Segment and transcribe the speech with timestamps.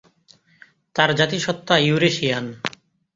[0.95, 2.45] তার জাতিসত্তা ইউরেশিয়ান।